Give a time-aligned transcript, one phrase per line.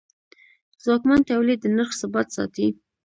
[0.83, 2.67] ځواکمن تولید د نرخ ثبات ساتي.